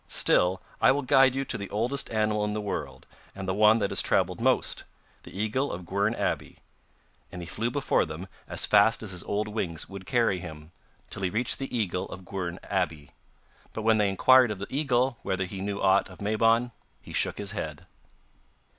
[0.07, 3.05] Still, I will guide you to the oldest animal in the world,
[3.35, 4.83] and the one that has travelled most,
[5.21, 6.57] the eagle of Gwern Abbey.'
[7.31, 10.71] And he flew before them, as fast as his old wings would carry him,
[11.11, 13.11] till he reached the eagle of Gwern Abbey,
[13.73, 16.71] but when they inquired of the eagle whether he knew aught of Mabon
[17.03, 17.85] he shook his head.